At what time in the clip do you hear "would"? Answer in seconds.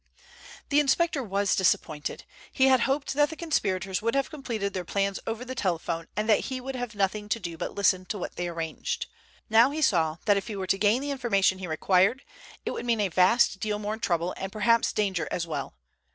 4.01-4.15, 6.59-6.73, 12.71-12.83